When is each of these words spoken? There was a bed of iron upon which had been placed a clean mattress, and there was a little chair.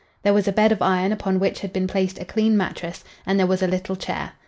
There 0.23 0.33
was 0.33 0.47
a 0.47 0.51
bed 0.51 0.71
of 0.71 0.81
iron 0.81 1.11
upon 1.11 1.37
which 1.39 1.59
had 1.59 1.71
been 1.71 1.85
placed 1.85 2.17
a 2.17 2.25
clean 2.25 2.57
mattress, 2.57 3.03
and 3.23 3.39
there 3.39 3.45
was 3.45 3.61
a 3.61 3.67
little 3.67 3.95
chair. 3.95 4.31